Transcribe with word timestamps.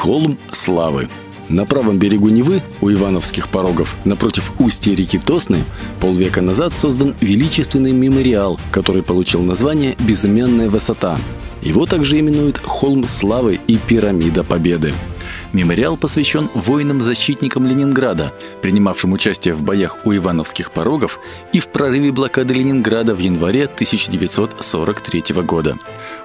Холм 0.00 0.38
славы. 0.50 1.08
На 1.50 1.66
правом 1.66 1.98
берегу 1.98 2.30
Невы, 2.30 2.62
у 2.80 2.90
Ивановских 2.90 3.50
порогов, 3.50 3.96
напротив 4.06 4.50
устья 4.58 4.94
реки 4.94 5.18
Тосны, 5.18 5.62
полвека 6.00 6.40
назад 6.40 6.72
создан 6.72 7.14
величественный 7.20 7.92
мемориал, 7.92 8.58
который 8.72 9.02
получил 9.02 9.42
название 9.42 9.96
«Безымянная 9.98 10.70
высота». 10.70 11.18
Его 11.60 11.84
также 11.84 12.18
именуют 12.18 12.62
«Холм 12.64 13.06
славы» 13.06 13.60
и 13.66 13.76
«Пирамида 13.76 14.42
победы». 14.42 14.94
Мемориал 15.52 15.96
посвящен 15.96 16.48
воинам-защитникам 16.54 17.66
Ленинграда, 17.66 18.32
принимавшим 18.62 19.12
участие 19.12 19.54
в 19.54 19.62
боях 19.62 19.96
у 20.04 20.14
Ивановских 20.14 20.70
порогов 20.70 21.18
и 21.52 21.58
в 21.58 21.68
прорыве 21.68 22.12
блокады 22.12 22.54
Ленинграда 22.54 23.16
в 23.16 23.18
январе 23.18 23.64
1943 23.64 25.42
года. 25.42 25.76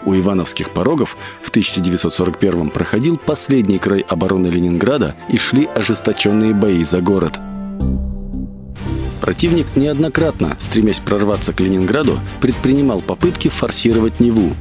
У 0.06 0.14
Ивановских 0.14 0.70
порогов 0.70 1.18
в 1.42 1.50
1941 1.50 2.70
проходил 2.70 3.18
последний 3.18 3.80
край 3.80 4.02
обороны 4.02 4.48
Ленинграда 4.48 5.16
и 5.28 5.38
шли 5.38 5.68
ожесточенные 5.74 6.54
бои 6.54 6.84
за 6.84 7.02
город. 7.02 7.40
Противник 9.22 9.76
неоднократно, 9.76 10.56
стремясь 10.60 11.00
прорваться 11.00 11.52
к 11.52 11.60
Ленинграду, 11.60 12.20
предпринимал 12.42 13.02
попытки 13.02 13.48
форсировать 13.48 14.20
Неву, 14.20 14.52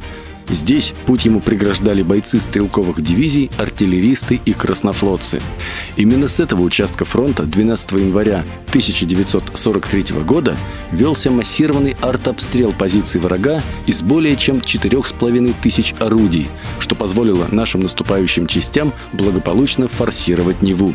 Здесь 0.49 0.93
путь 1.07 1.25
ему 1.25 1.41
преграждали 1.41 2.03
бойцы 2.03 2.39
стрелковых 2.39 3.01
дивизий, 3.01 3.51
артиллеристы 3.59 4.41
и 4.45 4.53
краснофлотцы. 4.53 5.41
Именно 5.97 6.29
с 6.29 6.41
этого 6.41 6.63
участка 6.63 7.05
фронта 7.05 7.45
12 7.45 7.93
января 7.93 8.45
1943 8.69 10.19
года 10.25 10.57
велся 10.93 11.31
массированный 11.31 11.97
артобстрел 12.01 12.73
позиций 12.73 13.21
врага 13.21 13.63
из 13.87 14.03
более 14.03 14.37
чем 14.37 14.59
4,5 14.59 15.55
тысяч 15.63 15.95
орудий, 15.99 16.49
что 16.79 16.95
позволило 16.95 17.47
нашим 17.51 17.81
наступающим 17.81 18.47
частям 18.47 18.93
благополучно 19.13 19.89
форсировать 19.89 20.63
Неву. 20.63 20.95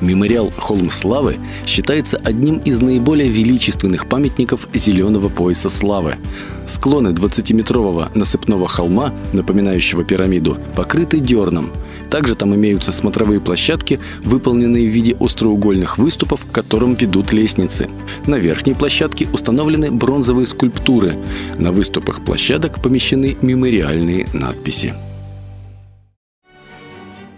Мемориал 0.00 0.52
«Холм 0.56 0.90
славы» 0.90 1.36
считается 1.66 2.20
одним 2.22 2.58
из 2.58 2.80
наиболее 2.80 3.30
величественных 3.30 4.06
памятников 4.06 4.68
зеленого 4.74 5.28
пояса 5.28 5.70
славы. 5.70 6.16
Склоны 6.66 7.08
20-метрового 7.08 8.10
насыпного 8.14 8.68
холма, 8.68 9.12
напоминающего 9.32 10.04
пирамиду, 10.04 10.58
покрыты 10.76 11.20
дерном. 11.20 11.70
Также 12.10 12.34
там 12.34 12.54
имеются 12.54 12.92
смотровые 12.92 13.40
площадки, 13.40 13.98
выполненные 14.22 14.86
в 14.86 14.92
виде 14.92 15.16
остроугольных 15.18 15.98
выступов, 15.98 16.44
к 16.44 16.52
которым 16.52 16.94
ведут 16.94 17.32
лестницы. 17.32 17.88
На 18.26 18.36
верхней 18.36 18.74
площадке 18.74 19.28
установлены 19.32 19.90
бронзовые 19.90 20.46
скульптуры. 20.46 21.16
На 21.56 21.72
выступах 21.72 22.24
площадок 22.24 22.82
помещены 22.82 23.36
мемориальные 23.40 24.28
надписи. 24.32 24.94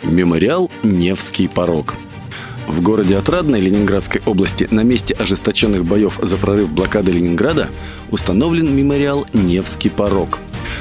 Мемориал 0.02 0.70
«Невский 0.82 1.48
порог». 1.48 1.94
В 2.66 2.80
городе 2.80 3.16
Отрадной 3.16 3.60
Ленинградской 3.60 4.22
области 4.24 4.66
на 4.70 4.80
месте 4.80 5.14
ожесточенных 5.14 5.84
боев 5.84 6.18
за 6.22 6.36
прорыв 6.36 6.72
блокады 6.72 7.12
Ленинграда 7.12 7.68
установлен 8.10 8.74
мемориал 8.74 9.26
«Невский 9.32 9.90
порог». 9.90 10.38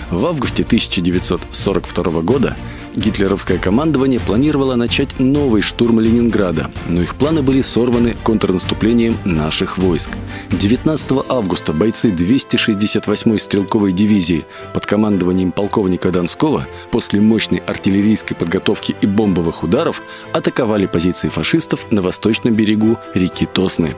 В 0.09 0.25
августе 0.25 0.63
1942 0.63 2.21
года 2.21 2.55
гитлеровское 2.95 3.57
командование 3.57 4.19
планировало 4.19 4.75
начать 4.75 5.19
новый 5.19 5.61
штурм 5.61 5.99
Ленинграда, 5.99 6.69
но 6.89 7.01
их 7.01 7.15
планы 7.15 7.41
были 7.41 7.61
сорваны 7.61 8.15
контрнаступлением 8.23 9.17
наших 9.25 9.77
войск. 9.77 10.11
19 10.51 11.25
августа 11.29 11.73
бойцы 11.73 12.09
268-й 12.09 13.39
стрелковой 13.39 13.91
дивизии 13.91 14.45
под 14.73 14.85
командованием 14.85 15.51
полковника 15.51 16.11
Донского 16.11 16.67
после 16.91 17.21
мощной 17.21 17.59
артиллерийской 17.59 18.35
подготовки 18.37 18.95
и 19.01 19.07
бомбовых 19.07 19.63
ударов 19.63 20.01
атаковали 20.31 20.85
позиции 20.85 21.29
фашистов 21.29 21.87
на 21.91 22.01
восточном 22.01 22.55
берегу 22.55 22.97
реки 23.13 23.45
Тосны. 23.45 23.95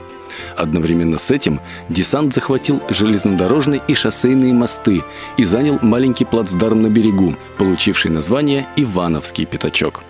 Одновременно 0.56 1.18
с 1.18 1.30
этим 1.30 1.60
десант 1.88 2.34
захватил 2.34 2.82
железнодорожные 2.90 3.82
и 3.88 3.94
шоссейные 3.94 4.52
мосты 4.52 5.02
и 5.36 5.44
занял 5.44 5.78
маленький 5.82 6.24
плацдарм 6.24 6.82
на 6.82 6.88
берегу, 6.88 7.34
получивший 7.58 8.10
название 8.10 8.66
Ивановский 8.76 9.46
пятачок. 9.46 10.02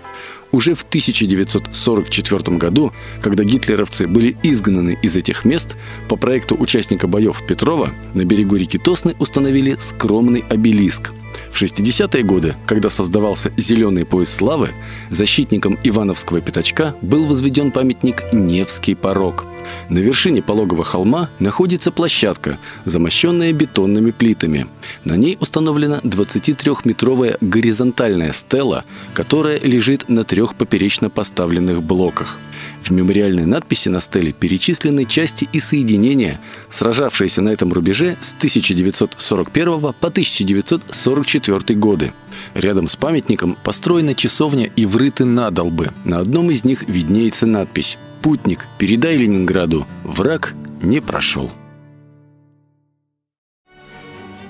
Уже 0.51 0.75
в 0.75 0.83
1944 0.83 2.57
году, 2.57 2.93
когда 3.21 3.43
гитлеровцы 3.43 4.07
были 4.07 4.37
изгнаны 4.43 4.97
из 5.01 5.17
этих 5.17 5.43
мест, 5.43 5.75
по 6.07 6.15
проекту 6.15 6.55
участника 6.57 7.07
боев 7.07 7.43
Петрова 7.45 7.91
на 8.13 8.23
берегу 8.23 8.55
реки 8.55 8.77
Тосны 8.77 9.15
установили 9.19 9.75
скромный 9.79 10.45
обелиск– 10.49 11.11
в 11.57 11.63
60-е 11.63 12.21
годы, 12.21 12.55
когда 12.67 12.91
создавался 12.91 13.51
«Зеленый 13.57 14.05
пояс 14.05 14.29
славы», 14.29 14.69
защитником 15.09 15.79
Ивановского 15.83 16.39
пятачка 16.39 16.93
был 17.01 17.25
возведен 17.25 17.71
памятник 17.71 18.31
«Невский 18.31 18.93
порог». 18.93 19.45
На 19.89 19.97
вершине 19.97 20.43
пологого 20.43 20.83
холма 20.83 21.31
находится 21.39 21.91
площадка, 21.91 22.59
замощенная 22.85 23.53
бетонными 23.53 24.11
плитами. 24.11 24.67
На 25.03 25.15
ней 25.17 25.35
установлена 25.39 25.99
23-метровая 26.03 27.37
горизонтальная 27.41 28.33
стела, 28.33 28.85
которая 29.15 29.59
лежит 29.59 30.09
на 30.09 30.23
трех 30.23 30.53
поперечно 30.53 31.09
поставленных 31.09 31.81
блоках. 31.81 32.39
В 32.81 32.91
мемориальной 32.91 33.45
надписи 33.45 33.89
на 33.89 33.99
стеле 33.99 34.31
перечислены 34.31 35.05
части 35.05 35.47
и 35.51 35.59
соединения, 35.59 36.39
сражавшиеся 36.69 37.41
на 37.41 37.49
этом 37.49 37.73
рубеже 37.73 38.17
с 38.21 38.33
1941 38.33 39.79
по 39.81 40.07
1944 40.07 41.79
годы. 41.79 42.13
Рядом 42.53 42.87
с 42.87 42.95
памятником 42.95 43.57
построена 43.63 44.13
часовня 44.13 44.69
и 44.75 44.85
врыты 44.85 45.25
надолбы. 45.25 45.91
На 46.05 46.19
одном 46.19 46.51
из 46.51 46.63
них 46.63 46.87
виднеется 46.87 47.45
надпись 47.45 47.97
«Путник, 48.21 48.67
передай 48.77 49.17
Ленинграду, 49.17 49.85
враг 50.03 50.53
не 50.81 51.01
прошел». 51.01 51.51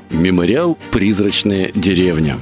Мемориал 0.09 0.77
«Призрачная 0.91 1.71
деревня». 1.75 2.38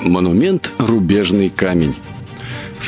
Монумент 0.00 0.72
«Рубежный 0.78 1.50
камень». 1.50 1.94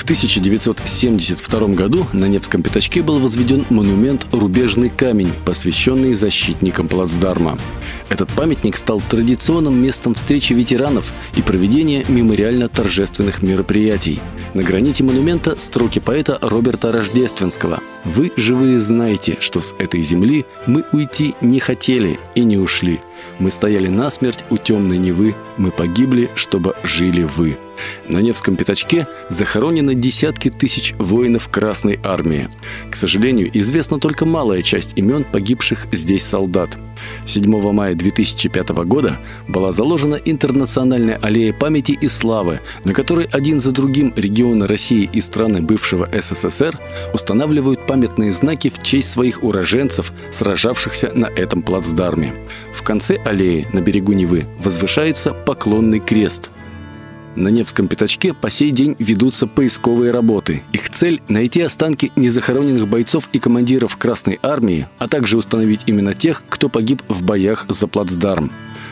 В 0.00 0.04
1972 0.04 1.68
году 1.74 2.06
на 2.14 2.24
Невском 2.24 2.62
пятачке 2.62 3.02
был 3.02 3.18
возведен 3.18 3.66
монумент 3.68 4.26
«Рубежный 4.32 4.88
камень», 4.88 5.30
посвященный 5.44 6.14
защитникам 6.14 6.88
плацдарма. 6.88 7.58
Этот 8.08 8.30
памятник 8.30 8.78
стал 8.78 9.02
традиционным 9.10 9.74
местом 9.74 10.14
встречи 10.14 10.54
ветеранов 10.54 11.12
и 11.36 11.42
проведения 11.42 12.02
мемориально-торжественных 12.08 13.42
мероприятий. 13.42 14.20
На 14.54 14.62
граните 14.62 15.04
монумента 15.04 15.56
строки 15.58 15.98
поэта 15.98 16.38
Роберта 16.40 16.92
Рождественского 16.92 17.80
«Вы, 18.06 18.32
живые, 18.38 18.80
знаете, 18.80 19.36
что 19.40 19.60
с 19.60 19.74
этой 19.78 20.00
земли 20.00 20.46
мы 20.66 20.82
уйти 20.92 21.34
не 21.42 21.60
хотели 21.60 22.18
и 22.34 22.42
не 22.42 22.56
ушли. 22.56 23.00
Мы 23.38 23.50
стояли 23.50 23.88
насмерть 23.88 24.44
у 24.50 24.56
темной 24.56 24.98
Невы, 24.98 25.34
мы 25.56 25.70
погибли, 25.70 26.30
чтобы 26.34 26.74
жили 26.82 27.22
вы. 27.22 27.56
На 28.08 28.18
Невском 28.18 28.56
пятачке 28.56 29.06
захоронены 29.28 29.94
десятки 29.94 30.50
тысяч 30.50 30.94
воинов 30.98 31.48
Красной 31.48 31.98
Армии. 32.02 32.48
К 32.90 32.94
сожалению, 32.94 33.50
известна 33.58 33.98
только 33.98 34.26
малая 34.26 34.62
часть 34.62 34.96
имен 34.96 35.24
погибших 35.24 35.86
здесь 35.92 36.24
солдат. 36.24 36.78
7 37.24 37.72
мая 37.72 37.94
2005 37.94 38.68
года 38.84 39.18
была 39.48 39.72
заложена 39.72 40.16
интернациональная 40.16 41.18
аллея 41.22 41.52
памяти 41.52 41.92
и 41.92 42.08
славы, 42.08 42.60
на 42.84 42.92
которой 42.92 43.26
один 43.30 43.60
за 43.60 43.72
другим 43.72 44.12
регионы 44.16 44.66
России 44.66 45.08
и 45.10 45.20
страны 45.20 45.62
бывшего 45.62 46.08
СССР 46.12 46.78
устанавливают 47.14 47.86
памятные 47.86 48.32
знаки 48.32 48.70
в 48.70 48.82
честь 48.82 49.10
своих 49.10 49.42
уроженцев, 49.42 50.12
сражавшихся 50.30 51.12
на 51.14 51.26
этом 51.26 51.62
плацдарме. 51.62 52.34
В 52.74 52.82
конце 52.82 53.09
аллеи 53.16 53.66
на 53.72 53.80
берегу 53.80 54.12
Невы 54.12 54.46
возвышается 54.62 55.32
поклонный 55.32 56.00
крест– 56.00 56.50
на 57.36 57.48
Невском 57.48 57.86
пятачке 57.86 58.34
по 58.34 58.50
сей 58.50 58.72
день 58.72 58.96
ведутся 58.98 59.46
поисковые 59.46 60.10
работы. 60.10 60.62
Их 60.72 60.90
цель– 60.90 61.22
найти 61.28 61.60
останки 61.60 62.10
незахороненных 62.16 62.88
бойцов 62.88 63.28
и 63.32 63.38
командиров 63.38 63.96
Красной 63.96 64.40
Армии, 64.42 64.88
а 64.98 65.06
также 65.06 65.36
установить 65.36 65.82
именно 65.86 66.12
тех, 66.12 66.42
кто 66.48 66.68
погиб 66.68 67.02
в 67.08 67.22
боях 67.22 67.66
за 67.68 67.86
плацдарм. 67.86 68.50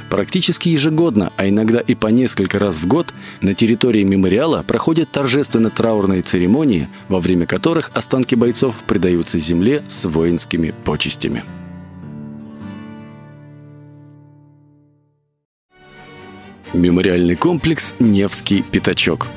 Практически 0.09 0.69
ежегодно, 0.69 1.33
а 1.37 1.49
иногда 1.49 1.81
и 1.81 1.95
по 1.95 2.07
несколько 2.07 2.59
раз 2.59 2.79
в 2.79 2.87
год, 2.87 3.13
на 3.41 3.55
территории 3.55 4.05
мемориала 4.05 4.63
проходят 4.63 5.11
торжественно-траурные 5.11 6.23
церемонии, 6.23 6.89
во 7.09 7.21
время 7.21 7.45
которых 7.45 7.91
останки 7.93 8.37
бойцов 8.37 8.77
предаются 8.87 9.37
земле 9.39 9.83
с 9.89 10.09
воинскими 10.09 10.73
почестями. 10.85 11.45
Мемориальный 16.73 17.37
комплекс 17.37 17.95
«Невский 17.99 18.63
пятачок». 18.63 19.29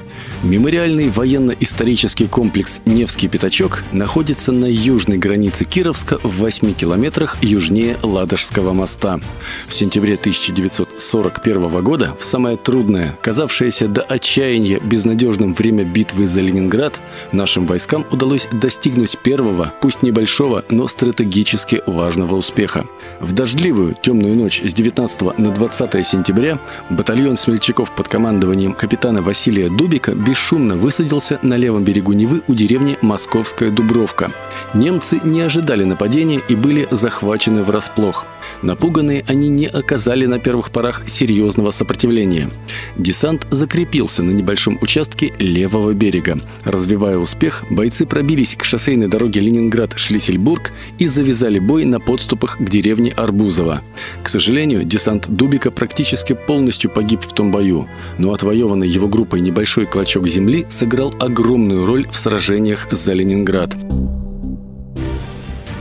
Мемориальный 0.43 1.09
военно-исторический 1.09 2.25
комплекс 2.27 2.81
«Невский 2.85 3.27
пятачок» 3.27 3.83
находится 3.91 4.51
на 4.51 4.65
южной 4.65 5.19
границе 5.19 5.65
Кировска 5.65 6.17
в 6.23 6.37
8 6.37 6.73
километрах 6.73 7.37
южнее 7.43 7.97
Ладожского 8.01 8.73
моста. 8.73 9.19
В 9.67 9.73
сентябре 9.73 10.15
1941 10.15 11.83
года, 11.83 12.15
в 12.19 12.23
самое 12.23 12.57
трудное, 12.57 13.15
казавшееся 13.21 13.87
до 13.87 14.01
отчаяния 14.01 14.79
безнадежным 14.79 15.53
время 15.53 15.83
битвы 15.83 16.25
за 16.25 16.41
Ленинград, 16.41 16.99
нашим 17.31 17.67
войскам 17.67 18.05
удалось 18.09 18.47
достигнуть 18.51 19.19
первого, 19.19 19.73
пусть 19.79 20.01
небольшого, 20.01 20.65
но 20.69 20.87
стратегически 20.87 21.81
важного 21.85 22.35
успеха. 22.35 22.85
В 23.19 23.33
дождливую 23.33 23.95
темную 24.01 24.35
ночь 24.35 24.61
с 24.65 24.73
19 24.73 25.37
на 25.37 25.51
20 25.51 26.05
сентября 26.05 26.57
батальон 26.89 27.35
смельчаков 27.35 27.91
под 27.91 28.07
командованием 28.07 28.73
капитана 28.73 29.21
Василия 29.21 29.69
Дубика 29.69 30.10
бесшумно 30.15 30.75
высадился 30.75 31.39
на 31.41 31.55
левом 31.55 31.83
берегу 31.83 32.13
Невы 32.13 32.41
у 32.47 32.53
деревни 32.53 32.97
Московская 33.01 33.69
Дубровка. 33.69 34.31
Немцы 34.73 35.19
не 35.23 35.41
ожидали 35.41 35.83
нападения 35.83 36.41
и 36.47 36.55
были 36.55 36.87
захвачены 36.91 37.63
врасплох. 37.63 38.25
Напуганные 38.61 39.23
они 39.27 39.49
не 39.49 39.67
оказали 39.67 40.25
на 40.25 40.39
первых 40.39 40.71
порах 40.71 41.03
серьезного 41.07 41.71
сопротивления. 41.71 42.49
Десант 42.97 43.47
закрепился 43.49 44.23
на 44.23 44.31
небольшом 44.31 44.77
участке 44.81 45.33
левого 45.39 45.93
берега. 45.93 46.39
Развивая 46.63 47.17
успех, 47.17 47.63
бойцы 47.69 48.05
пробились 48.05 48.55
к 48.55 48.63
шоссейной 48.63 49.07
дороге 49.07 49.41
Ленинград-Шлиссельбург 49.41 50.71
и 50.99 51.07
завязали 51.07 51.59
бой 51.59 51.85
на 51.85 51.99
подступах 51.99 52.57
к 52.57 52.63
деревне 52.63 53.11
Арбузово. 53.11 53.81
К 54.23 54.29
сожалению, 54.29 54.83
десант 54.83 55.29
Дубика 55.29 55.71
практически 55.71 56.33
полностью 56.33 56.89
погиб 56.89 57.21
в 57.21 57.33
том 57.33 57.51
бою, 57.51 57.87
но 58.17 58.33
отвоеванный 58.33 58.87
его 58.87 59.07
группой 59.07 59.41
небольшой 59.41 59.85
клочок 59.85 60.27
земли 60.27 60.65
сыграл 60.69 61.13
огромную 61.19 61.85
роль 61.85 62.07
в 62.11 62.17
сражениях 62.17 62.87
за 62.91 63.13
Ленинград. 63.13 63.75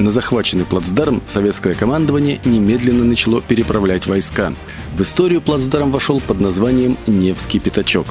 На 0.01 0.11
захваченный 0.11 0.65
плацдарм 0.65 1.21
советское 1.27 1.75
командование 1.75 2.41
немедленно 2.47 3.05
начало 3.05 3.43
переправлять 3.43 4.07
войска. 4.07 4.55
В 4.97 5.03
историю 5.03 5.43
плацдарм 5.43 5.93
вошел 5.93 6.23
под 6.23 6.41
названием 6.41 6.97
«Невский 7.07 7.59
пятачок». 7.59 8.07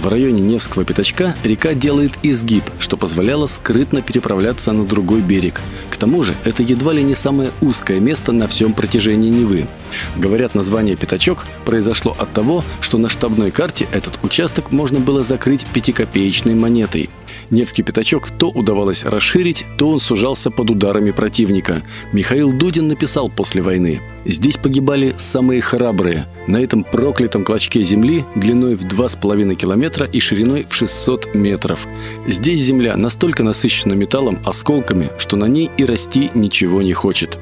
В 0.00 0.06
районе 0.06 0.40
Невского 0.40 0.84
пятачка 0.84 1.34
река 1.42 1.74
делает 1.74 2.12
изгиб, 2.22 2.62
что 2.78 2.96
позволяло 2.96 3.48
скрытно 3.48 4.02
переправляться 4.02 4.70
на 4.70 4.84
другой 4.84 5.20
берег. 5.20 5.60
К 5.90 5.96
тому 5.96 6.22
же 6.22 6.32
это 6.44 6.62
едва 6.62 6.92
ли 6.92 7.02
не 7.02 7.16
самое 7.16 7.50
узкое 7.60 7.98
место 7.98 8.30
на 8.30 8.46
всем 8.46 8.72
протяжении 8.72 9.28
Невы. 9.28 9.66
Говорят, 10.16 10.54
название 10.54 10.94
«пятачок» 10.94 11.44
произошло 11.64 12.16
от 12.20 12.32
того, 12.32 12.64
что 12.80 12.98
на 12.98 13.08
штабной 13.08 13.50
карте 13.50 13.88
этот 13.90 14.20
участок 14.22 14.70
можно 14.70 15.00
было 15.00 15.24
закрыть 15.24 15.66
пятикопеечной 15.66 16.54
монетой– 16.54 17.10
Невский 17.50 17.82
пятачок 17.82 18.30
то 18.30 18.48
удавалось 18.48 19.04
расширить, 19.04 19.66
то 19.78 19.90
он 19.90 20.00
сужался 20.00 20.50
под 20.50 20.70
ударами 20.70 21.10
противника. 21.10 21.82
Михаил 22.12 22.52
Дудин 22.52 22.88
написал 22.88 23.28
после 23.28 23.62
войны. 23.62 24.00
Здесь 24.24 24.56
погибали 24.56 25.14
самые 25.16 25.60
храбрые. 25.60 26.26
На 26.46 26.58
этом 26.58 26.84
проклятом 26.84 27.44
клочке 27.44 27.82
земли 27.82 28.24
длиной 28.34 28.76
в 28.76 28.84
2,5 28.84 29.54
километра 29.54 30.06
и 30.06 30.20
шириной 30.20 30.66
в 30.68 30.74
600 30.74 31.34
метров. 31.34 31.86
Здесь 32.26 32.60
земля 32.60 32.96
настолько 32.96 33.42
насыщена 33.42 33.94
металлом, 33.94 34.38
осколками, 34.44 35.10
что 35.18 35.36
на 35.36 35.46
ней 35.46 35.70
и 35.76 35.84
расти 35.84 36.30
ничего 36.34 36.82
не 36.82 36.92
хочет. 36.92 37.38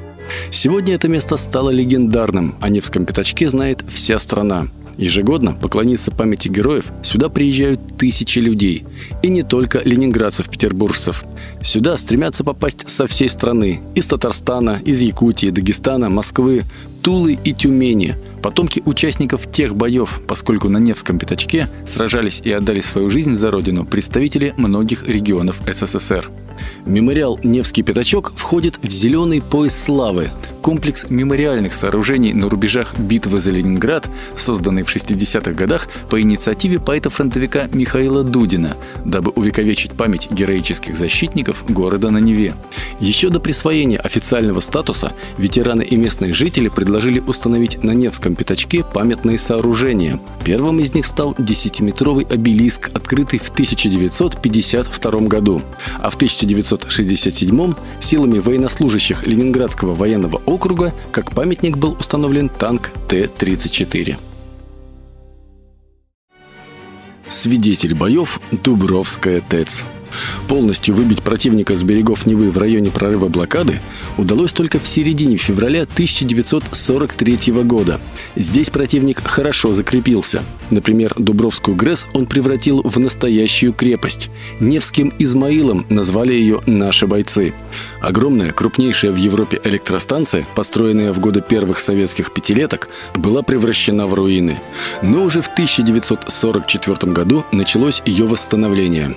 Сегодня 0.49 0.95
это 0.95 1.07
место 1.07 1.37
стало 1.37 1.69
легендарным, 1.69 2.55
о 2.61 2.69
Невском 2.69 3.05
пятачке 3.05 3.49
знает 3.49 3.83
вся 3.89 4.19
страна. 4.19 4.67
Ежегодно 4.97 5.53
поклониться 5.53 6.11
памяти 6.11 6.47
героев 6.47 6.91
сюда 7.03 7.29
приезжают 7.29 7.97
тысячи 7.97 8.39
людей. 8.39 8.85
И 9.23 9.29
не 9.29 9.43
только 9.43 9.79
ленинградцев-петербуржцев. 9.83 11.23
Сюда 11.63 11.97
стремятся 11.97 12.43
попасть 12.43 12.87
со 12.87 13.07
всей 13.07 13.29
страны. 13.29 13.81
Из 13.95 14.07
Татарстана, 14.07 14.81
из 14.83 15.01
Якутии, 15.01 15.49
Дагестана, 15.49 16.09
Москвы, 16.09 16.63
Тулы 17.01 17.37
и 17.43 17.53
Тюмени. 17.53 18.15
Потомки 18.41 18.81
участников 18.85 19.49
тех 19.51 19.75
боев, 19.75 20.21
поскольку 20.27 20.67
на 20.69 20.77
Невском 20.77 21.19
пятачке 21.19 21.67
сражались 21.85 22.41
и 22.43 22.51
отдали 22.51 22.81
свою 22.81 23.09
жизнь 23.09 23.35
за 23.35 23.51
родину 23.51 23.85
представители 23.85 24.53
многих 24.57 25.07
регионов 25.07 25.61
СССР. 25.67 26.29
Мемориал 26.85 27.39
«Невский 27.43 27.83
пятачок» 27.83 28.33
входит 28.35 28.79
в 28.81 28.89
зеленый 28.89 29.41
пояс 29.41 29.81
славы, 29.81 30.29
комплекс 30.61 31.07
мемориальных 31.09 31.73
сооружений 31.73 32.33
на 32.33 32.47
рубежах 32.47 32.97
битвы 32.97 33.39
за 33.39 33.51
Ленинград, 33.51 34.07
созданный 34.37 34.83
в 34.83 34.95
60-х 34.95 35.51
годах 35.51 35.87
по 36.09 36.21
инициативе 36.21 36.79
поэта-фронтовика 36.79 37.67
Михаила 37.73 38.23
Дудина, 38.23 38.77
дабы 39.03 39.31
увековечить 39.31 39.93
память 39.93 40.29
героических 40.31 40.95
защитников 40.95 41.63
города 41.67 42.11
на 42.11 42.19
Неве. 42.19 42.53
Еще 42.99 43.29
до 43.29 43.39
присвоения 43.39 43.97
официального 43.97 44.59
статуса 44.59 45.13
ветераны 45.37 45.83
и 45.83 45.95
местные 45.95 46.33
жители 46.33 46.69
предложили 46.69 47.19
установить 47.19 47.83
на 47.83 47.91
Невском 47.91 48.35
пятачке 48.35 48.83
памятные 48.83 49.37
сооружения. 49.37 50.19
Первым 50.43 50.79
из 50.79 50.93
них 50.93 51.05
стал 51.05 51.33
10-метровый 51.33 52.31
обелиск, 52.31 52.89
открытый 52.93 53.39
в 53.39 53.49
1952 53.49 55.19
году, 55.21 55.61
а 55.99 56.09
в 56.09 56.15
1967 56.53 57.73
силами 58.01 58.39
военнослужащих 58.39 59.25
Ленинградского 59.25 59.95
военного 59.95 60.41
округа 60.45 60.93
как 61.11 61.31
памятник 61.31 61.77
был 61.77 61.95
установлен 61.99 62.49
танк 62.49 62.91
Т-34. 63.07 64.17
Свидетель 67.27 67.95
боев 67.95 68.41
Дубровская 68.51 69.39
ТЭЦ. 69.39 69.83
Полностью 70.49 70.93
выбить 70.93 71.21
противника 71.21 71.77
с 71.77 71.83
берегов 71.83 72.25
Невы 72.25 72.51
в 72.51 72.57
районе 72.57 72.91
прорыва 72.91 73.29
блокады 73.29 73.79
удалось 74.17 74.51
только 74.51 74.79
в 74.79 74.85
середине 74.85 75.37
февраля 75.37 75.83
1943 75.83 77.53
года. 77.63 78.01
Здесь 78.35 78.69
противник 78.69 79.25
хорошо 79.25 79.71
закрепился. 79.71 80.43
Например, 80.71 81.13
Дубровскую 81.17 81.75
ГРЭС 81.75 82.07
он 82.13 82.25
превратил 82.25 82.81
в 82.83 82.97
настоящую 82.97 83.73
крепость. 83.73 84.29
Невским 84.59 85.13
Измаилом 85.19 85.85
назвали 85.89 86.33
ее 86.33 86.61
«наши 86.65 87.05
бойцы». 87.05 87.53
Огромная, 87.99 88.53
крупнейшая 88.53 89.11
в 89.11 89.17
Европе 89.17 89.59
электростанция, 89.63 90.47
построенная 90.55 91.13
в 91.13 91.19
годы 91.19 91.41
первых 91.41 91.79
советских 91.79 92.33
пятилеток, 92.33 92.89
была 93.13 93.43
превращена 93.43 94.07
в 94.07 94.13
руины. 94.13 94.59
Но 95.01 95.23
уже 95.23 95.41
в 95.41 95.49
1944 95.49 97.11
году 97.11 97.43
началось 97.51 98.01
ее 98.05 98.25
восстановление. 98.25 99.15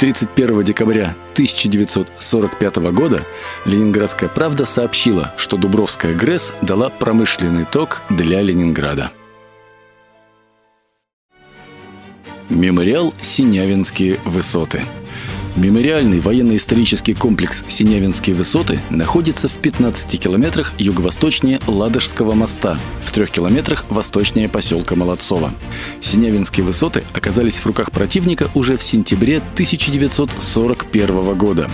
31 0.00 0.62
декабря 0.62 1.14
1945 1.34 2.76
года 2.92 3.22
Ленинградская 3.64 4.28
правда 4.28 4.64
сообщила, 4.64 5.32
что 5.36 5.56
Дубровская 5.56 6.14
ГРЭС 6.14 6.52
дала 6.62 6.88
промышленный 6.88 7.64
ток 7.64 8.02
для 8.08 8.40
Ленинграда. 8.40 9.12
Мемориал 12.50 13.14
«Синявинские 13.20 14.18
высоты». 14.24 14.82
Мемориальный 15.54 16.18
военно-исторический 16.18 17.14
комплекс 17.14 17.64
Синявинские 17.68 18.34
высоты 18.34 18.80
находится 18.90 19.48
в 19.48 19.54
15 19.54 20.20
километрах 20.20 20.72
юго-восточнее 20.76 21.60
Ладожского 21.68 22.32
моста, 22.34 22.76
в 23.04 23.12
3 23.12 23.26
километрах 23.26 23.84
восточнее 23.88 24.48
поселка 24.48 24.96
Молодцово. 24.96 25.52
Синявинские 26.00 26.66
высоты 26.66 27.04
оказались 27.12 27.58
в 27.58 27.66
руках 27.66 27.92
противника 27.92 28.50
уже 28.54 28.76
в 28.76 28.82
сентябре 28.82 29.38
1941 29.38 31.34
года. 31.36 31.70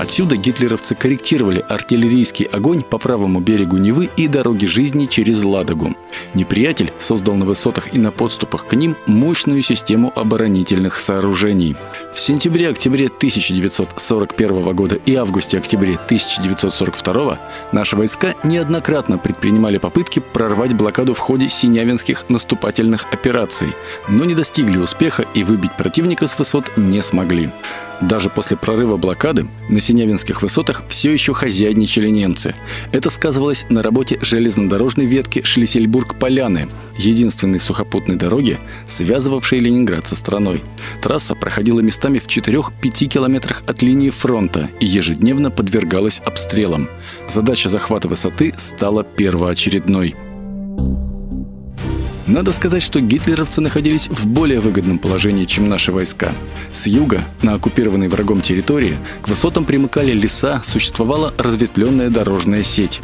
Отсюда 0.00 0.36
гитлеровцы 0.36 0.94
корректировали 0.94 1.62
артиллерийский 1.68 2.46
огонь 2.46 2.82
по 2.82 2.96
правому 2.96 3.38
берегу 3.38 3.76
Невы 3.76 4.08
и 4.16 4.28
дороги 4.28 4.64
жизни 4.64 5.04
через 5.04 5.44
Ладогу. 5.44 5.94
Неприятель 6.32 6.90
создал 6.98 7.34
на 7.34 7.44
высотах 7.44 7.92
и 7.92 7.98
на 7.98 8.10
подступах 8.10 8.64
к 8.64 8.72
ним 8.72 8.96
мощную 9.04 9.60
систему 9.60 10.10
оборонительных 10.16 10.98
сооружений. 10.98 11.76
В 12.14 12.18
сентябре-октябре 12.18 13.08
1941 13.08 14.74
года 14.74 14.94
и 14.94 15.14
августе-октябре 15.16 15.96
1942 15.96 17.38
наши 17.72 17.94
войска 17.94 18.34
неоднократно 18.42 19.18
предпринимали 19.18 19.76
попытки 19.76 20.20
прорвать 20.20 20.72
блокаду 20.72 21.12
в 21.12 21.18
ходе 21.18 21.50
синявинских 21.50 22.24
наступательных 22.30 23.04
операций, 23.12 23.68
но 24.08 24.24
не 24.24 24.34
достигли 24.34 24.78
успеха 24.78 25.26
и 25.34 25.44
выбить 25.44 25.76
противника 25.76 26.26
с 26.26 26.38
высот 26.38 26.72
не 26.78 27.02
смогли. 27.02 27.50
Даже 28.00 28.30
после 28.30 28.56
прорыва 28.56 28.96
блокады 28.96 29.46
на 29.68 29.78
Синявинских 29.78 30.42
высотах 30.42 30.82
все 30.88 31.12
еще 31.12 31.34
хозяйничали 31.34 32.08
немцы. 32.08 32.54
Это 32.92 33.10
сказывалось 33.10 33.66
на 33.68 33.82
работе 33.82 34.18
железнодорожной 34.22 35.06
ветки 35.06 35.42
Шлиссельбург-Поляны, 35.42 36.68
единственной 36.96 37.60
сухопутной 37.60 38.16
дороги, 38.16 38.58
связывавшей 38.86 39.58
Ленинград 39.58 40.06
со 40.06 40.16
страной. 40.16 40.62
Трасса 41.02 41.34
проходила 41.34 41.80
местами 41.80 42.18
в 42.18 42.26
4-5 42.26 43.06
километрах 43.06 43.62
от 43.66 43.82
линии 43.82 44.10
фронта 44.10 44.70
и 44.80 44.86
ежедневно 44.86 45.50
подвергалась 45.50 46.20
обстрелам. 46.24 46.88
Задача 47.28 47.68
захвата 47.68 48.08
высоты 48.08 48.54
стала 48.56 49.04
первоочередной– 49.04 50.14
надо 52.30 52.52
сказать, 52.52 52.82
что 52.82 53.00
гитлеровцы 53.00 53.60
находились 53.60 54.08
в 54.08 54.26
более 54.26 54.60
выгодном 54.60 54.98
положении, 54.98 55.44
чем 55.44 55.68
наши 55.68 55.90
войска. 55.92 56.32
С 56.72 56.86
юга, 56.86 57.24
на 57.42 57.54
оккупированной 57.54 58.08
врагом 58.08 58.40
территории, 58.40 58.96
к 59.20 59.28
высотам 59.28 59.64
примыкали 59.64 60.12
леса, 60.12 60.60
существовала 60.62 61.34
разветвленная 61.36 62.08
дорожная 62.08 62.62
сеть. 62.62 63.00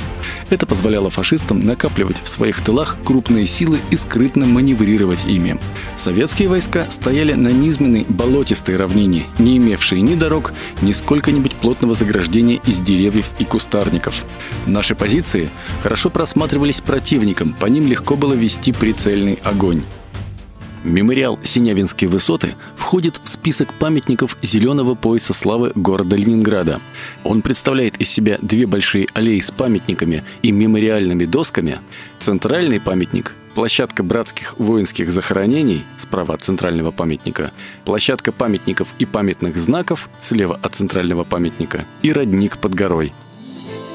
Это 0.51 0.67
позволяло 0.67 1.11
фашистам 1.11 1.65
накапливать 1.65 2.21
в 2.23 2.29
своих 2.29 2.61
тылах 2.63 2.97
крупные 3.05 3.47
силы 3.47 3.79
и 3.91 3.97
скрытно 3.97 4.47
маневрировать 4.47 5.25
ими. 5.25 5.59
Советские 5.97 6.49
войска 6.49 6.87
стояли 6.91 7.33
на 7.35 7.49
низменной 7.49 8.07
болотистой 8.09 8.77
равнине, 8.77 9.25
не 9.39 9.57
имевшей 9.59 10.01
ни 10.01 10.15
дорог, 10.15 10.53
ни 10.83 10.93
сколько-нибудь 10.93 11.55
плотного 11.55 11.95
заграждения 11.95 12.61
из 12.67 12.81
деревьев 12.81 13.31
и 13.39 13.45
кустарников. 13.45 14.25
Наши 14.67 14.95
позиции 14.95 15.49
хорошо 15.83 16.11
просматривались 16.11 16.81
противником, 16.81 17.55
по 17.59 17.67
ним 17.67 17.87
легко 17.87 18.17
было 18.17 18.35
вести 18.35 18.73
прицел 18.73 18.97
прицельный 18.97 19.39
огонь. 19.45 19.83
Мемориал 20.83 21.39
«Синявинские 21.43 22.09
высоты» 22.09 22.55
входит 22.77 23.21
в 23.23 23.29
список 23.47 23.73
памятников 23.75 24.37
зеленого 24.43 24.97
пояса 24.97 25.33
славы 25.33 25.71
города 25.77 26.17
Ленинграда. 26.17 26.81
Он 27.23 27.43
представляет 27.43 27.97
из 27.99 28.11
себя 28.11 28.39
две 28.43 28.67
большие 28.67 29.07
аллеи 29.15 29.39
с 29.39 29.53
памятниками 29.53 30.25
и 30.43 30.51
мемориальными 30.51 31.27
досками. 31.27 31.79
Центральный 32.19 32.81
памятник 32.81 33.37
площадка 33.55 34.03
братских 34.03 34.59
воинских 34.59 35.13
захоронений 35.13 35.85
справа 35.97 36.35
от 36.35 36.43
центрального 36.43 36.91
памятника, 36.91 37.53
площадка 37.85 38.33
памятников 38.33 38.89
и 38.99 39.07
памятных 39.07 39.57
знаков 39.57 40.09
слева 40.19 40.59
от 40.61 40.75
центрального 40.75 41.23
памятника 41.23 41.85
и 42.03 42.11
родник 42.11 42.59
под 42.59 42.75
горой– 42.75 43.13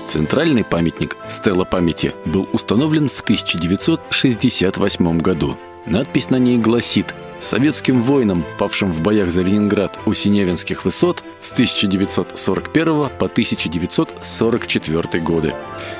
Центральный 0.07 0.63
памятник 0.63 1.15
«Стелла 1.29 1.63
памяти» 1.63 2.13
был 2.25 2.49
установлен 2.53 3.07
в 3.07 3.21
1968 3.21 5.19
году. 5.19 5.57
Надпись 5.85 6.29
на 6.29 6.37
ней 6.37 6.57
гласит 6.57 7.13
«Советским 7.41 8.03
воинам, 8.03 8.45
павшим 8.57 8.91
в 8.91 9.01
боях 9.01 9.31
за 9.31 9.41
Ленинград 9.41 9.99
у 10.05 10.13
Синявинских 10.13 10.85
высот 10.85 11.23
с 11.39 11.51
1941 11.51 12.85
по 13.17 13.25
1944 13.25 15.23
годы». 15.23 15.53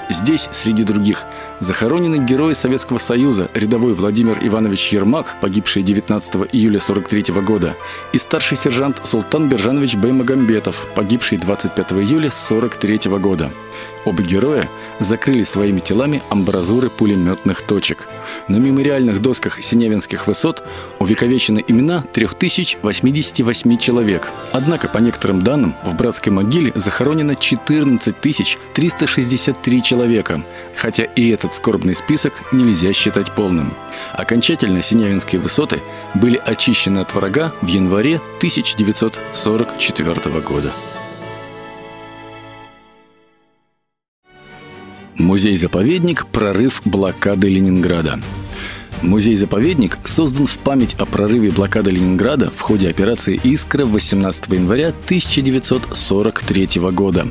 Здесь, 0.09 0.49
среди 0.51 0.83
других, 0.83 1.25
захоронены 1.59 2.25
герои 2.25 2.53
Советского 2.53 2.97
Союза, 2.97 3.49
рядовой 3.53 3.93
Владимир 3.93 4.37
Иванович 4.41 4.89
Ермак, 4.89 5.35
погибший 5.41 5.83
19 5.83 6.47
июля 6.51 6.79
43 6.79 7.41
года, 7.41 7.75
и 8.11 8.17
старший 8.17 8.57
сержант 8.57 9.01
Султан 9.03 9.49
Бержанович 9.49 9.95
Баймагамбетов, 9.95 10.87
погибший 10.95 11.37
25 11.37 11.93
июля 11.93 12.29
43 12.29 13.09
года. 13.19 13.51
Оба 14.03 14.23
героя 14.23 14.67
закрыли 14.99 15.43
своими 15.43 15.79
телами 15.79 16.23
амбразуры 16.29 16.89
пулеметных 16.89 17.61
точек. 17.61 18.07
На 18.47 18.57
мемориальных 18.57 19.21
досках 19.21 19.61
Синявинских 19.61 20.25
высот 20.27 20.63
увековечены 20.99 21.63
имена 21.67 22.03
3088 22.13 23.77
человек. 23.77 24.31
Однако, 24.51 24.87
по 24.87 24.97
некоторым 24.97 25.43
данным, 25.43 25.75
в 25.83 25.95
братской 25.95 26.31
могиле 26.31 26.71
захоронено 26.75 27.35
14 27.35 28.15
363 28.73 29.83
человека, 29.83 30.43
хотя 30.75 31.03
и 31.03 31.29
этот 31.29 31.53
скорбный 31.53 31.95
список 31.95 32.33
нельзя 32.51 32.93
считать 32.93 33.35
полным. 33.35 33.71
Окончательно 34.13 34.81
Синявинские 34.81 35.41
высоты 35.41 35.79
были 36.15 36.41
очищены 36.43 36.99
от 36.99 37.13
врага 37.13 37.51
в 37.61 37.67
январе 37.67 38.15
1944 38.39 40.41
года. 40.41 40.71
Музей-заповедник 45.17 46.25
«Прорыв 46.27 46.81
блокады 46.85 47.49
Ленинграда». 47.49 48.19
Музей-заповедник 49.01 49.97
создан 50.05 50.45
в 50.45 50.59
память 50.59 50.93
о 50.99 51.05
прорыве 51.05 51.49
блокады 51.49 51.89
Ленинграда 51.89 52.51
в 52.55 52.61
ходе 52.61 52.87
операции 52.87 53.39
«Искра» 53.43 53.85
18 53.85 54.47
января 54.49 54.89
1943 54.89 56.67
года. 56.91 57.27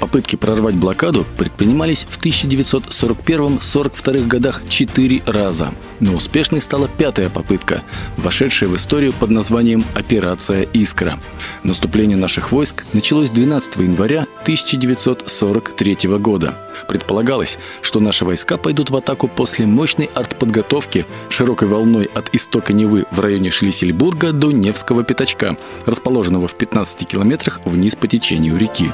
Попытки 0.00 0.34
прорвать 0.34 0.74
блокаду 0.74 1.24
предпринимались 1.38 2.04
в 2.10 2.18
1941-42 2.18 4.26
годах 4.26 4.62
четыре 4.68 5.22
раза, 5.24 5.72
но 6.00 6.14
успешной 6.14 6.60
стала 6.60 6.88
пятая 6.88 7.28
попытка, 7.28 7.84
вошедшая 8.16 8.68
в 8.68 8.74
историю 8.74 9.12
под 9.12 9.30
названием 9.30 9.84
«Операция 9.94 10.62
Искра». 10.72 11.20
Наступление 11.62 12.16
наших 12.16 12.50
войск 12.50 12.84
началось 12.92 13.30
12 13.30 13.76
января 13.76 14.26
1943 14.42 15.96
года. 16.18 16.58
Предполагалось, 16.88 17.58
что 17.82 18.00
наши 18.00 18.24
войска 18.24 18.56
пойдут 18.56 18.90
в 18.90 18.96
атаку 18.96 19.28
после 19.28 19.66
мощной 19.66 20.10
артподготовки 20.12 21.03
широкой 21.28 21.68
волной 21.68 22.08
от 22.14 22.34
истока 22.34 22.72
Невы 22.72 23.06
в 23.10 23.20
районе 23.20 23.50
Шлиссельбурга 23.50 24.32
до 24.32 24.52
Невского 24.52 25.04
пятачка, 25.04 25.56
расположенного 25.86 26.48
в 26.48 26.54
15 26.54 27.06
километрах 27.06 27.60
вниз 27.64 27.96
по 27.96 28.06
течению 28.06 28.56
реки. 28.56 28.90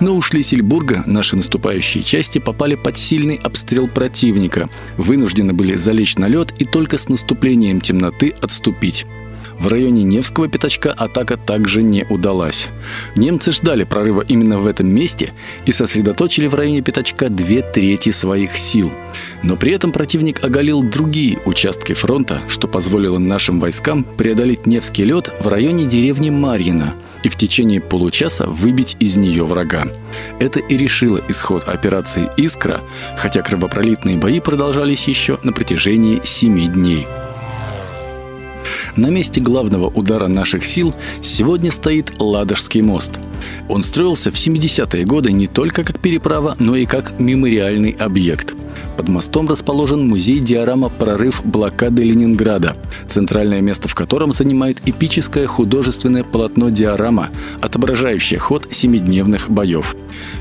Но 0.00 0.16
у 0.16 0.22
Шлиссельбурга 0.22 1.02
наши 1.06 1.36
наступающие 1.36 2.02
части 2.02 2.38
попали 2.38 2.74
под 2.74 2.96
сильный 2.96 3.40
обстрел 3.42 3.88
противника, 3.88 4.68
вынуждены 4.96 5.52
были 5.52 5.74
залечь 5.74 6.16
на 6.16 6.26
лед 6.26 6.52
и 6.58 6.64
только 6.64 6.98
с 6.98 7.08
наступлением 7.08 7.80
темноты 7.80 8.34
отступить. 8.40 9.06
В 9.60 9.68
районе 9.68 10.04
Невского 10.04 10.48
пятачка 10.48 10.90
атака 10.90 11.36
также 11.36 11.82
не 11.82 12.06
удалась. 12.08 12.68
Немцы 13.14 13.52
ждали 13.52 13.84
прорыва 13.84 14.24
именно 14.26 14.58
в 14.58 14.66
этом 14.66 14.88
месте 14.88 15.34
и 15.66 15.72
сосредоточили 15.72 16.46
в 16.46 16.54
районе 16.54 16.80
пятачка 16.80 17.28
две 17.28 17.60
трети 17.60 18.08
своих 18.08 18.56
сил. 18.56 18.90
Но 19.42 19.56
при 19.56 19.72
этом 19.72 19.92
противник 19.92 20.42
оголил 20.42 20.82
другие 20.82 21.38
участки 21.44 21.92
фронта, 21.92 22.40
что 22.48 22.68
позволило 22.68 23.18
нашим 23.18 23.60
войскам 23.60 24.04
преодолеть 24.04 24.66
Невский 24.66 25.04
лед 25.04 25.30
в 25.40 25.48
районе 25.48 25.84
деревни 25.84 26.30
Марьино 26.30 26.94
и 27.22 27.28
в 27.28 27.36
течение 27.36 27.82
получаса 27.82 28.46
выбить 28.46 28.96
из 28.98 29.16
нее 29.16 29.44
врага. 29.44 29.88
Это 30.38 30.60
и 30.60 30.78
решило 30.78 31.20
исход 31.28 31.64
операции 31.68 32.30
«Искра», 32.38 32.80
хотя 33.18 33.42
кровопролитные 33.42 34.16
бои 34.16 34.40
продолжались 34.40 35.06
еще 35.06 35.38
на 35.42 35.52
протяжении 35.52 36.22
семи 36.24 36.66
дней. 36.66 37.06
На 38.96 39.08
месте 39.08 39.40
главного 39.40 39.88
удара 39.88 40.26
наших 40.26 40.64
сил 40.64 40.94
сегодня 41.22 41.70
стоит 41.70 42.20
Ладожский 42.20 42.82
мост. 42.82 43.18
Он 43.68 43.82
строился 43.82 44.30
в 44.30 44.34
70-е 44.34 45.04
годы 45.04 45.32
не 45.32 45.46
только 45.46 45.84
как 45.84 46.00
переправа, 46.00 46.56
но 46.58 46.76
и 46.76 46.84
как 46.84 47.18
мемориальный 47.18 47.90
объект. 47.90 48.54
Под 48.96 49.08
мостом 49.08 49.48
расположен 49.48 50.06
музей 50.06 50.40
диорама 50.40 50.90
«Прорыв 50.90 51.42
блокады 51.44 52.02
Ленинграда», 52.02 52.76
центральное 53.08 53.60
место 53.60 53.88
в 53.88 53.94
котором 53.94 54.32
занимает 54.32 54.78
эпическое 54.84 55.46
художественное 55.46 56.24
полотно 56.24 56.68
диорама, 56.68 57.30
отображающее 57.60 58.38
ход 58.38 58.66
семидневных 58.70 59.48
боев. 59.48 59.96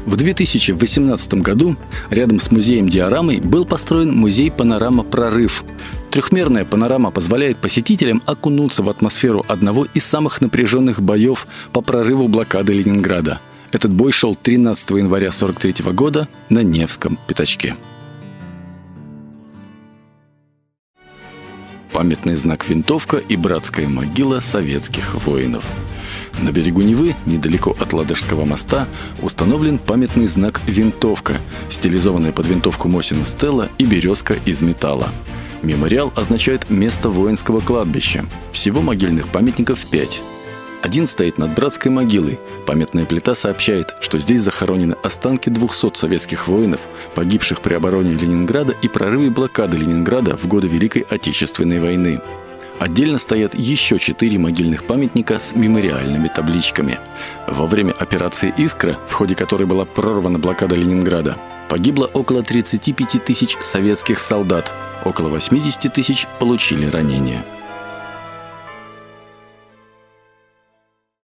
В 0.05 0.15
2018 0.17 1.35
году 1.35 1.77
рядом 2.09 2.39
с 2.39 2.51
музеем 2.51 2.89
диорамой 2.89 3.39
был 3.39 3.65
построен 3.65 4.13
музей 4.13 4.51
«Панорама 4.51 5.03
Прорыв», 5.03 5.63
Трехмерная 6.11 6.65
панорама 6.65 7.11
позволяет 7.11 7.57
посетителям 7.57 8.23
окунуться 8.25 8.81
в 8.81 8.89
атмосферу 8.89 9.45
одного 9.47 9.85
из 9.93 10.05
самых 10.05 10.41
напряженных 10.41 11.01
боев 11.01 11.45
по 11.71 11.81
прорыву 11.81 12.27
блокады 12.27 12.73
Ленинграда. 12.73 13.39
Этот 13.71 13.91
бой 13.91 14.11
шел 14.11 14.35
13 14.35 14.89
января 14.91 15.27
1943 15.27 15.91
года 15.93 16.27
на 16.49 16.63
Невском 16.63 17.19
пятачке. 17.27 17.75
Памятный 21.93 22.35
знак 22.35 22.67
«Винтовка» 22.67 23.17
и 23.17 23.35
братская 23.35 23.87
могила 23.87 24.39
советских 24.39 25.13
воинов. 25.25 25.65
На 26.41 26.51
берегу 26.51 26.81
Невы, 26.81 27.15
недалеко 27.25 27.75
от 27.79 27.93
Ладожского 27.93 28.45
моста, 28.45 28.87
установлен 29.21 29.77
памятный 29.77 30.25
знак 30.25 30.61
«Винтовка», 30.65 31.37
стилизованная 31.69 32.31
под 32.31 32.47
винтовку 32.47 32.87
Мосина 32.87 33.25
Стелла 33.25 33.69
и 33.77 33.85
березка 33.85 34.35
из 34.45 34.61
металла. 34.61 35.09
Мемориал 35.61 36.13
означает 36.15 36.69
«место 36.69 37.09
воинского 37.09 37.59
кладбища». 37.59 38.25
Всего 38.51 38.81
могильных 38.81 39.27
памятников 39.27 39.85
пять. 39.85 40.21
Один 40.81 41.07
стоит 41.07 41.37
над 41.37 41.53
братской 41.53 41.91
могилой. 41.91 42.39
Памятная 42.65 43.05
плита 43.05 43.35
сообщает, 43.35 43.93
что 43.99 44.17
здесь 44.19 44.39
захоронены 44.39 44.95
останки 45.03 45.49
200 45.49 45.97
советских 45.97 46.47
воинов, 46.47 46.79
погибших 47.15 47.61
при 47.61 47.73
обороне 47.73 48.13
Ленинграда 48.13 48.73
и 48.81 48.87
прорыве 48.87 49.29
блокады 49.29 49.77
Ленинграда 49.77 50.37
в 50.37 50.47
годы 50.47 50.67
Великой 50.67 51.01
Отечественной 51.01 51.81
войны. 51.81 52.21
Отдельно 52.79 53.19
стоят 53.19 53.55
еще 53.55 53.99
четыре 53.99 54.39
могильных 54.39 54.85
памятника 54.85 55.37
с 55.37 55.53
мемориальными 55.53 56.29
табличками. 56.33 56.97
Во 57.45 57.67
время 57.67 57.91
операции 57.91 58.53
«Искра», 58.55 58.97
в 59.09 59.13
ходе 59.13 59.35
которой 59.35 59.65
была 59.65 59.83
прорвана 59.83 60.39
блокада 60.39 60.75
Ленинграда, 60.75 61.35
погибло 61.67 62.05
около 62.05 62.41
35 62.41 63.25
тысяч 63.25 63.57
советских 63.61 64.19
солдат, 64.19 64.71
около 65.05 65.29
80 65.29 65.91
тысяч 65.93 66.27
получили 66.39 66.85
ранения. 66.85 67.43